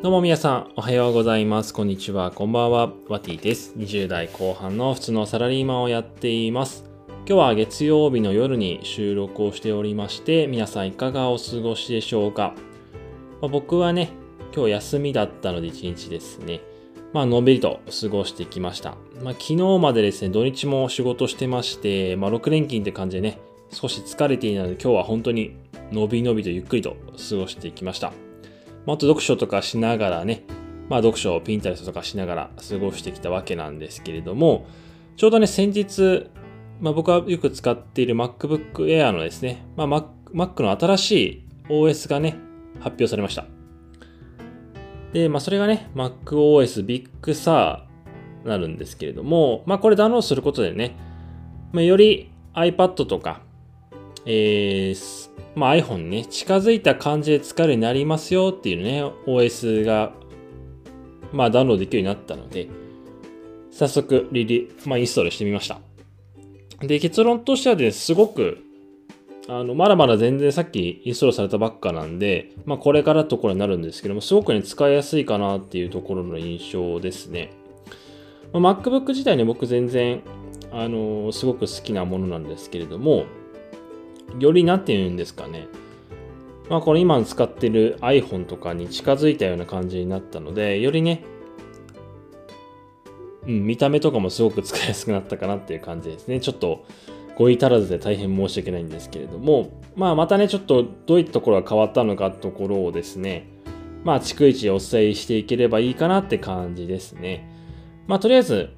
[0.00, 1.74] どうも皆さん、おはようございます。
[1.74, 2.92] こんにちは、こんばんは。
[3.08, 3.74] ワティです。
[3.76, 6.84] 20代後半の普通のサラリーマンをやっています。
[7.08, 12.54] 今日は月曜日の夜に収録をしておりまして、皆さんいかがお過ごしでしょうか。
[13.40, 14.12] まあ僕はね、
[14.54, 16.60] 今日休みだったので一日ですね、
[17.12, 18.90] まあのんびりと過ごしてきました。
[19.24, 23.40] まあ昨日までですね、土日も仕事してまして、まあ6連勤って感じでね、
[23.72, 25.56] 少し疲れているので今日は本当に
[25.90, 26.94] のびのびとゆっくりと
[27.28, 28.12] 過ごしてきました。
[28.88, 30.44] まあ、あと読書とかしながらね、
[30.88, 34.66] まあ読書をピンタレストとかしながら過ごしてきたわけなんですけれども、
[35.18, 36.30] ちょうどね、先日、
[36.80, 42.38] まあ僕はよく使っている MacBook Air のですね、まあ Mac, Mac の新しい OS がね、
[42.80, 43.44] 発表されました。
[45.12, 47.82] で、まあそれがね、MacOS Big Sur
[48.46, 50.96] なるんですけれども、まあこれダウンロードすることでね、
[51.72, 53.42] まあ、より iPad とか、
[54.30, 60.12] えーまあ、iPhone ね、近づいた感じで使えるようになりますよっていうね、OS が、
[61.32, 62.68] まあ、ダウンロードできるようになったので、
[63.70, 65.80] 早速リリ、まあ、インストールしてみました。
[66.80, 68.58] で、結論としてはですすごく、
[69.48, 77.50] あの、まだまだ全然さっきインストールされたばっかなんで、まあ、これからところになるんですけども、すごくね、使いやすいかなっていうところの印象ですね。
[78.52, 80.20] まあ、MacBook 自体ね、僕全然、
[80.70, 83.24] あのすごく好きなものなんですけれども、
[84.38, 85.68] よりなんて言うんですかね。
[86.68, 91.24] まあこれ今使ってる iPhone とかに近づいたような感じになったので、よりね、
[93.46, 96.40] うん、見た目とかもすごく使いやすくなったかなっていう感じですね。
[96.40, 96.84] ちょっと
[97.36, 103.48] 語彙足らずで大変申し訳ないんですけれども、まあまたね、ちょっとどういったところが変わったのかってところをですね、
[104.04, 107.48] まあ逐一お伝えしていければいいかなって感じですね。
[108.06, 108.70] まあとりあえず、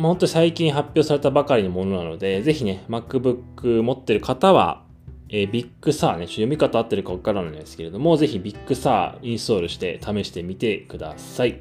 [0.00, 4.82] まあ、本当に最近発表されたばかりのものなので、ぜひね、MacBook 持ってる方は、
[5.28, 11.60] えー、 Big Sur ね、読み方合ってるかわからないんですけれども、ぜひ Big Sur インストールして試してみてください。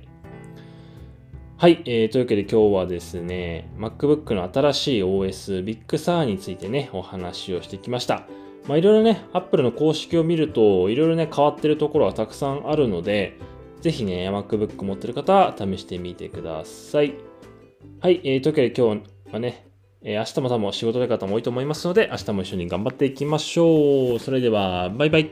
[1.57, 8.25] はい、えー、というわけで今日はですね、MacBook の新しい OS ビッグサーについてね、お話をしてきました。
[8.69, 13.37] まあいろいろね、Apple の公式を見ると、いろいろね、変わってるところがたくさんあるので、
[13.81, 17.15] ぜひね、MacBook 持ってる方は試してみてください。
[18.01, 19.65] はい、えー、というわけで今日はね、
[20.01, 24.19] えー、明日も多分仕事で方も多いと思いますので、明日も一緒に頑張っていきましょう。
[24.19, 25.31] それでは、バイバイ。